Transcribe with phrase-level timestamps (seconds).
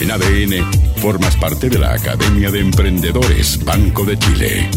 [0.00, 0.64] En ADN,
[1.00, 4.70] formas parte de la Academia de Emprendedores Banco de Chile.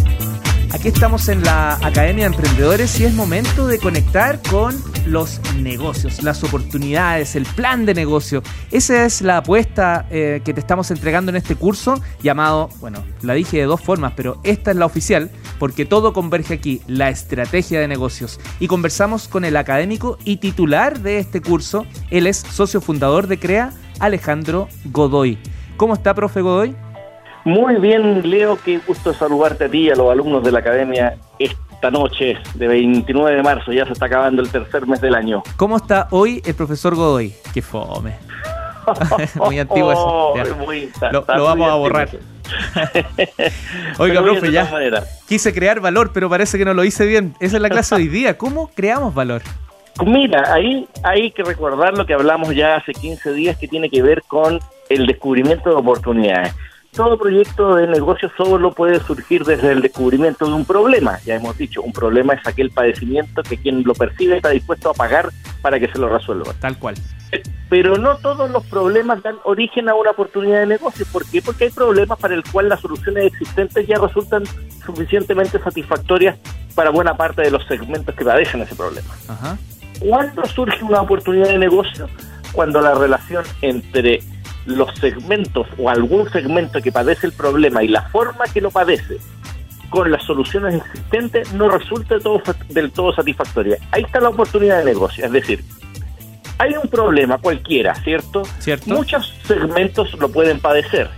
[0.71, 6.23] Aquí estamos en la Academia de Emprendedores y es momento de conectar con los negocios,
[6.23, 8.41] las oportunidades, el plan de negocio.
[8.71, 13.33] Esa es la apuesta eh, que te estamos entregando en este curso llamado, bueno, la
[13.33, 15.29] dije de dos formas, pero esta es la oficial
[15.59, 18.39] porque todo converge aquí, la estrategia de negocios.
[18.59, 23.37] Y conversamos con el académico y titular de este curso, él es socio fundador de
[23.37, 23.71] CREA,
[24.01, 25.37] Alejandro Godoy.
[25.77, 26.75] ¿Cómo está, profe Godoy?
[27.45, 31.17] Muy bien, Leo, qué gusto saludarte a ti y a los alumnos de la academia
[31.39, 33.71] esta noche de 29 de marzo.
[33.71, 35.41] Ya se está acabando el tercer mes del año.
[35.57, 37.33] ¿Cómo está hoy el profesor Godoy?
[37.53, 38.15] Qué fome.
[39.35, 40.55] muy antiguo eso.
[40.65, 42.09] Muy, lo, vamos a borrar.
[43.97, 44.69] Oiga, profe, ya
[45.27, 47.33] quise crear valor, pero parece que no lo hice bien.
[47.39, 48.37] Esa es la clase de hoy día.
[48.37, 49.41] ¿Cómo creamos valor?
[50.05, 54.01] Mira, ahí hay que recordar lo que hablamos ya hace 15 días que tiene que
[54.01, 56.53] ver con el descubrimiento de oportunidades
[56.93, 61.19] todo proyecto de negocio solo puede surgir desde el descubrimiento de un problema.
[61.25, 64.93] Ya hemos dicho, un problema es aquel padecimiento que quien lo percibe está dispuesto a
[64.93, 65.29] pagar
[65.61, 66.53] para que se lo resuelva.
[66.59, 66.95] Tal cual.
[67.69, 71.05] Pero no todos los problemas dan origen a una oportunidad de negocio.
[71.11, 71.41] ¿Por qué?
[71.41, 74.43] Porque hay problemas para el cual las soluciones existentes ya resultan
[74.85, 76.37] suficientemente satisfactorias
[76.75, 79.13] para buena parte de los segmentos que padecen ese problema.
[79.29, 79.57] Ajá.
[80.01, 82.09] ¿Cuándo surge una oportunidad de negocio?
[82.53, 84.19] Cuando la relación entre
[84.65, 89.17] los segmentos o algún segmento que padece el problema y la forma que lo padece
[89.89, 92.15] con las soluciones existentes no resulta
[92.69, 93.77] del todo satisfactoria.
[93.91, 95.25] Ahí está la oportunidad de negocio.
[95.25, 95.63] Es decir,
[96.57, 98.43] hay un problema cualquiera, ¿cierto?
[98.59, 98.89] ¿Cierto?
[98.89, 101.09] Muchos segmentos lo pueden padecer.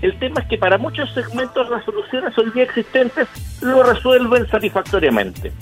[0.00, 3.28] El tema es que para muchos segmentos las soluciones hoy día existentes
[3.60, 5.52] lo resuelven satisfactoriamente.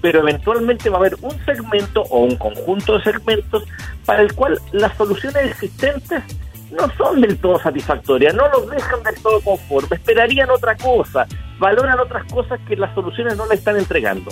[0.00, 3.64] Pero eventualmente va a haber un segmento o un conjunto de segmentos
[4.04, 6.22] para el cual las soluciones existentes
[6.70, 11.26] no son del todo satisfactorias, no los dejan del todo conforme, esperarían otra cosa,
[11.58, 14.30] valoran otras cosas que las soluciones no le están entregando.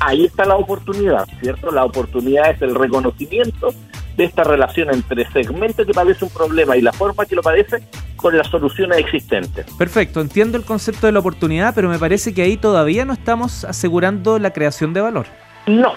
[0.00, 1.70] Ahí está la oportunidad, ¿cierto?
[1.70, 3.68] La oportunidad es el reconocimiento
[4.16, 7.82] de esta relación entre segmento que padece un problema y la forma que lo padece
[8.20, 9.66] con las soluciones existentes.
[9.78, 13.64] Perfecto, entiendo el concepto de la oportunidad, pero me parece que ahí todavía no estamos
[13.64, 15.26] asegurando la creación de valor.
[15.66, 15.94] No,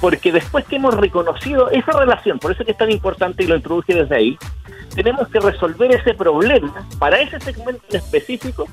[0.00, 3.56] porque después que hemos reconocido esa relación, por eso que es tan importante y lo
[3.56, 4.38] introduje desde ahí,
[4.94, 8.66] tenemos que resolver ese problema para ese segmento específico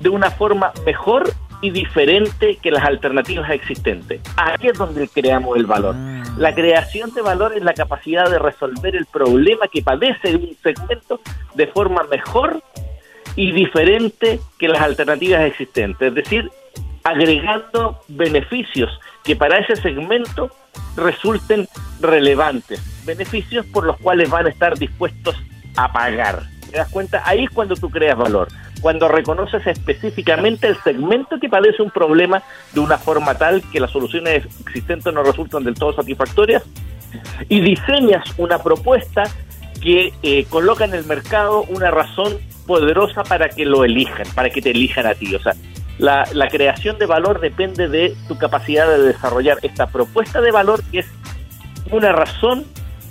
[0.00, 4.20] de una forma mejor y diferente que las alternativas existentes.
[4.36, 5.94] Aquí es donde creamos el valor.
[6.36, 11.20] La creación de valor es la capacidad de resolver el problema que padece un segmento
[11.54, 12.62] de forma mejor
[13.36, 16.08] y diferente que las alternativas existentes.
[16.08, 16.50] Es decir,
[17.04, 18.90] agregando beneficios
[19.24, 20.50] que para ese segmento
[20.96, 21.68] resulten
[22.00, 22.80] relevantes.
[23.04, 25.36] Beneficios por los cuales van a estar dispuestos
[25.76, 26.42] a pagar.
[26.70, 27.22] ¿Te das cuenta?
[27.26, 28.48] Ahí es cuando tú creas valor,
[28.82, 33.92] cuando reconoces específicamente el segmento que padece un problema de una forma tal que las
[33.92, 36.64] soluciones existentes no resultan del todo satisfactorias
[37.48, 39.22] y diseñas una propuesta
[39.80, 44.60] que eh, coloca en el mercado una razón poderosa para que lo elijan, para que
[44.60, 45.34] te elijan a ti.
[45.34, 45.54] O sea,
[45.98, 50.82] la, la creación de valor depende de tu capacidad de desarrollar esta propuesta de valor
[50.90, 51.06] que es
[51.90, 52.64] una razón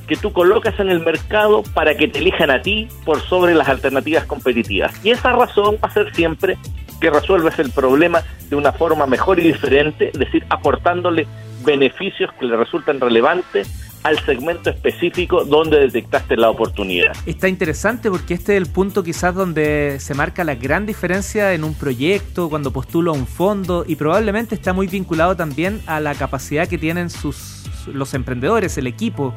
[0.07, 3.69] que tú colocas en el mercado para que te elijan a ti por sobre las
[3.69, 4.93] alternativas competitivas.
[5.05, 6.57] Y esa razón va a ser siempre
[6.99, 11.27] que resuelves el problema de una forma mejor y diferente, es decir, aportándole
[11.65, 13.69] beneficios que le resultan relevantes
[14.03, 17.15] al segmento específico donde detectaste la oportunidad.
[17.25, 21.63] Está interesante porque este es el punto quizás donde se marca la gran diferencia en
[21.63, 26.67] un proyecto, cuando postula un fondo y probablemente está muy vinculado también a la capacidad
[26.67, 29.33] que tienen sus los emprendedores, el equipo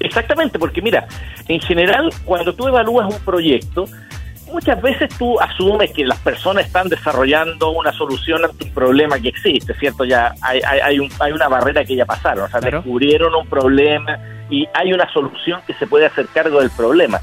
[0.00, 1.06] Exactamente, porque mira,
[1.48, 3.86] en general, cuando tú evalúas un proyecto,
[4.52, 9.28] muchas veces tú asumes que las personas están desarrollando una solución ante un problema que
[9.28, 10.04] existe, ¿cierto?
[10.04, 14.18] Ya hay, hay, un, hay una barrera que ya pasaron, o sea, descubrieron un problema
[14.50, 17.20] y hay una solución que se puede hacer cargo del problema.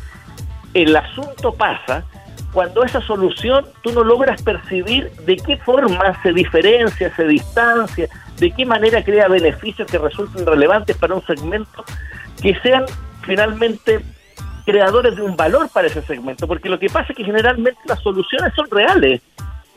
[0.73, 2.03] El asunto pasa
[2.51, 8.07] cuando esa solución tú no logras percibir de qué forma se diferencia, se distancia,
[8.37, 11.83] de qué manera crea beneficios que resulten relevantes para un segmento
[12.41, 12.85] que sean
[13.25, 14.01] finalmente
[14.65, 18.01] creadores de un valor para ese segmento, porque lo que pasa es que generalmente las
[18.01, 19.21] soluciones son reales,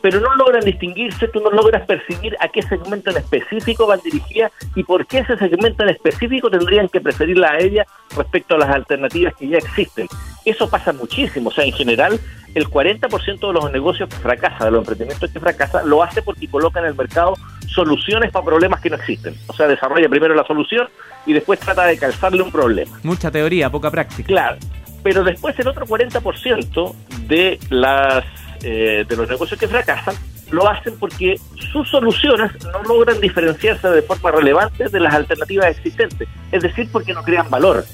[0.00, 4.52] pero no logran distinguirse, tú no logras percibir a qué segmento en específico van dirigidas
[4.74, 8.70] y por qué ese segmento en específico tendrían que preferirla a ella respecto a las
[8.70, 10.06] alternativas que ya existen.
[10.44, 12.18] Eso pasa muchísimo, o sea, en general
[12.54, 16.48] el 40% de los negocios que fracasan, de los emprendimientos que fracasan, lo hace porque
[16.48, 17.34] coloca en el mercado
[17.78, 19.36] soluciones para problemas que no existen.
[19.46, 20.88] O sea, desarrolla primero la solución
[21.26, 22.98] y después trata de calzarle un problema.
[23.04, 24.26] Mucha teoría, poca práctica.
[24.26, 24.56] Claro.
[25.04, 26.94] pero después el otro 40%
[27.28, 28.24] de, las,
[28.64, 30.16] eh, de los negocios que fracasan
[30.50, 31.36] lo hacen porque
[31.72, 37.12] sus soluciones no logran diferenciarse de forma relevante de las alternativas existentes, es decir, porque
[37.12, 37.84] no crean valor.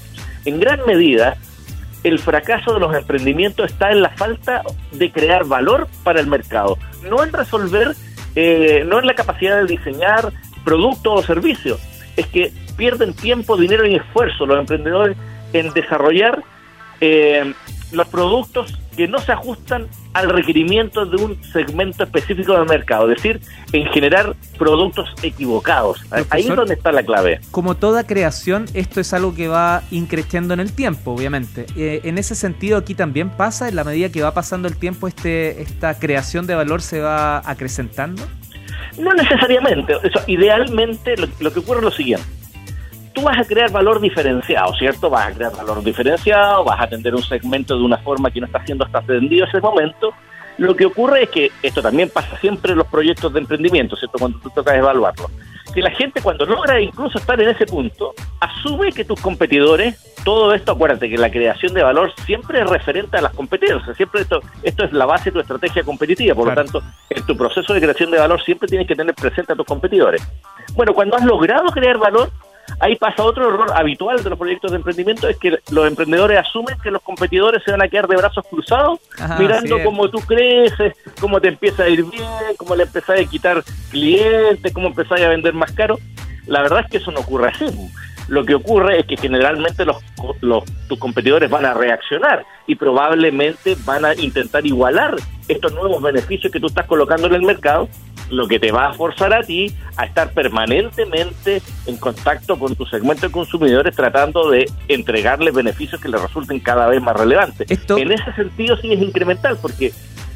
[0.45, 1.37] En gran medida,
[2.03, 6.77] el fracaso de los emprendimientos está en la falta de crear valor para el mercado,
[7.03, 7.93] no en resolver,
[8.35, 10.31] eh, no en la capacidad de diseñar
[10.63, 11.79] productos o servicios,
[12.17, 15.17] es que pierden tiempo, dinero y esfuerzo los emprendedores
[15.53, 16.43] en desarrollar
[17.01, 17.53] eh,
[17.91, 23.17] los productos que no se ajustan al requerimiento de un segmento específico del mercado, es
[23.17, 23.41] decir,
[23.73, 26.01] en generar productos equivocados.
[26.29, 27.39] Ahí es donde está la clave.
[27.51, 31.65] Como toda creación, esto es algo que va increciendo en el tiempo, obviamente.
[31.75, 35.07] Eh, en ese sentido, aquí también pasa, en la medida que va pasando el tiempo,
[35.07, 38.23] este, esta creación de valor se va acrecentando.
[38.97, 39.93] No necesariamente.
[40.03, 42.44] Eso, idealmente, lo que ocurre es lo siguiente
[43.15, 45.09] tú vas a crear valor diferenciado, ¿cierto?
[45.09, 48.45] Vas a crear valor diferenciado, vas a atender un segmento de una forma que no
[48.45, 50.13] está siendo hasta atendido ese momento.
[50.57, 54.19] Lo que ocurre es que esto también pasa siempre en los proyectos de emprendimiento, ¿cierto?
[54.19, 55.29] Cuando tú tocas evaluarlo.
[55.73, 60.53] Que la gente cuando logra incluso estar en ese punto, asume que tus competidores, todo
[60.53, 64.39] esto, acuérdate que la creación de valor siempre es referente a las competencias, siempre esto,
[64.63, 67.81] esto es la base de tu estrategia competitiva, por lo tanto, en tu proceso de
[67.81, 70.25] creación de valor siempre tienes que tener presente a tus competidores.
[70.73, 72.31] Bueno, cuando has logrado crear valor,
[72.79, 76.77] Ahí pasa otro error habitual de los proyectos de emprendimiento, es que los emprendedores asumen
[76.81, 78.99] que los competidores se van a quedar de brazos cruzados,
[79.39, 83.63] mirando cómo tú creces, cómo te empieza a ir bien, cómo le empezás a quitar
[83.91, 85.97] clientes, cómo empezás a vender más caro.
[86.47, 87.65] La verdad es que eso no ocurre así.
[88.27, 89.97] Lo que ocurre es que generalmente los,
[90.41, 95.15] los, tus competidores van a reaccionar y probablemente van a intentar igualar
[95.47, 97.87] estos nuevos beneficios que tú estás colocando en el mercado
[98.29, 102.85] lo que te va a forzar a ti a estar permanentemente en contacto con tu
[102.85, 107.67] segmento de consumidores tratando de entregarles beneficios que les resulten cada vez más relevantes.
[107.89, 109.93] En ese sentido sí es incremental porque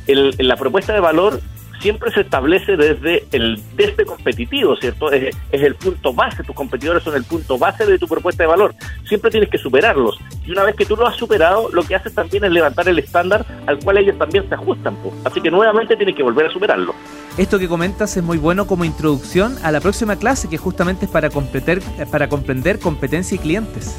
[0.08, 1.40] el, la propuesta de valor
[1.80, 5.12] siempre se establece desde el desde competitivo, ¿cierto?
[5.12, 8.48] Es, es, el punto base, tus competidores son el punto base de tu propuesta de
[8.48, 8.76] valor.
[9.08, 10.20] Siempre tienes que superarlos.
[10.46, 13.00] Y una vez que tú lo has superado, lo que haces también es levantar el
[13.00, 14.96] estándar al cual ellos también se ajustan.
[14.98, 15.14] Pues.
[15.26, 16.94] Así que nuevamente tienes que volver a superarlo.
[17.38, 21.12] Esto que comentas es muy bueno como introducción a la próxima clase, que justamente es
[21.12, 21.30] para,
[22.12, 23.96] para comprender competencia y clientes.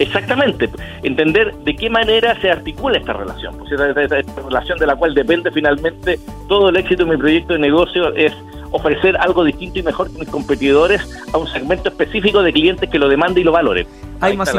[0.00, 0.70] Exactamente,
[1.02, 5.50] entender de qué manera se articula esta relación, pues esta, relación de la cual depende
[5.50, 6.18] finalmente
[6.48, 8.32] todo el éxito de mi proyecto de negocio es
[8.70, 12.98] ofrecer algo distinto y mejor que mis competidores a un segmento específico de clientes que
[12.98, 13.86] lo demande y lo valore.
[14.20, 14.54] ¿Hay, más,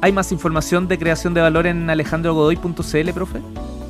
[0.00, 3.40] ¿Hay más información de creación de valor en alejandrogodoy.cl, profe?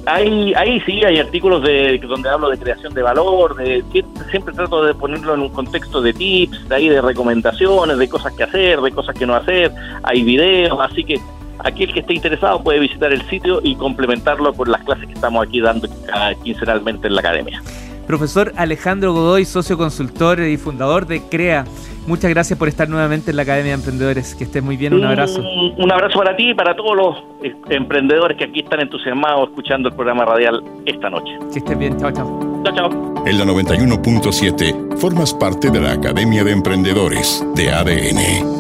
[0.09, 3.85] Hay, ahí sí, hay artículos de donde hablo de creación de valor, de,
[4.31, 8.33] siempre trato de ponerlo en un contexto de tips, de ahí de recomendaciones, de cosas
[8.33, 9.71] que hacer, de cosas que no hacer,
[10.03, 11.21] hay videos, así que
[11.59, 15.47] aquel que esté interesado puede visitar el sitio y complementarlo con las clases que estamos
[15.47, 15.89] aquí dando
[16.43, 17.63] quincenalmente en la academia.
[18.09, 21.67] Profesor Alejandro Godoy, socio consultor y fundador de CREA.
[22.07, 24.35] Muchas gracias por estar nuevamente en la Academia de Emprendedores.
[24.35, 25.43] Que estés muy bien, un abrazo.
[25.77, 29.91] Un, abrazo para ti y para todos los eh, emprendedores que aquí están entusiasmados escuchando
[29.91, 31.33] el programa radial esta noche.
[31.53, 32.63] Que estés bien, chao, chao.
[32.65, 33.25] Chao, chao.
[33.27, 38.58] En la 91.7 formas parte de la Academia de Emprendedores de ADN.